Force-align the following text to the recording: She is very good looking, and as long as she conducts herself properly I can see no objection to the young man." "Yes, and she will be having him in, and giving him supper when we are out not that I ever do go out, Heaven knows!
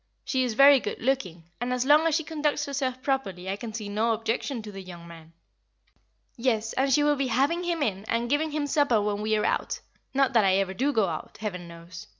She 0.25 0.43
is 0.43 0.55
very 0.55 0.79
good 0.79 0.99
looking, 0.99 1.43
and 1.59 1.71
as 1.71 1.85
long 1.85 2.07
as 2.07 2.15
she 2.15 2.23
conducts 2.23 2.65
herself 2.65 3.03
properly 3.03 3.47
I 3.47 3.55
can 3.55 3.71
see 3.71 3.87
no 3.87 4.13
objection 4.13 4.63
to 4.63 4.71
the 4.71 4.81
young 4.81 5.07
man." 5.07 5.31
"Yes, 6.35 6.73
and 6.73 6.91
she 6.91 7.03
will 7.03 7.15
be 7.17 7.27
having 7.27 7.63
him 7.63 7.83
in, 7.83 8.05
and 8.05 8.27
giving 8.27 8.49
him 8.49 8.65
supper 8.65 8.99
when 8.99 9.21
we 9.21 9.35
are 9.35 9.45
out 9.45 9.79
not 10.11 10.33
that 10.33 10.43
I 10.43 10.55
ever 10.55 10.73
do 10.73 10.91
go 10.91 11.05
out, 11.07 11.37
Heaven 11.39 11.67
knows! 11.67 12.07